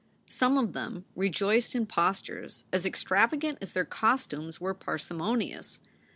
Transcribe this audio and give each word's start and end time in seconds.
Some 0.31 0.57
of 0.57 0.73
them 0.73 1.05
rejoiced 1.15 1.75
in 1.75 1.85
pos 1.85 2.23
tures 2.23 2.63
as 2.73 2.87
extravagant 2.87 3.59
as 3.61 3.73
their 3.73 3.85
costumes 3.85 4.59
were 4.59 4.73
parsimonious. 4.73 5.79